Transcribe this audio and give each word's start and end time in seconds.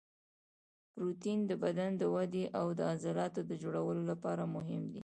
پروټین 0.93 1.39
د 1.49 1.51
بدن 1.63 1.91
د 1.97 2.03
ودې 2.13 2.45
او 2.59 2.65
د 2.77 2.79
عضلاتو 2.91 3.39
د 3.49 3.51
جوړولو 3.63 4.01
لپاره 4.11 4.43
مهم 4.55 4.83
دی 4.93 4.99